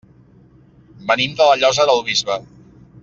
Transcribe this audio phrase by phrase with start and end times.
[1.11, 2.39] Venim de la Llosa del Bisbe.